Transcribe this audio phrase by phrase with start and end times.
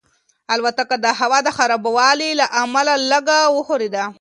[0.53, 4.03] الوتکه د هوا د خرابوالي له امله لږه وښورېده.